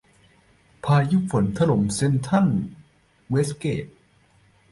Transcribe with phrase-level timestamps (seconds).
[0.85, 2.47] พายุฝนถล่ม เซ็นทรัล
[3.29, 3.85] เวสเกต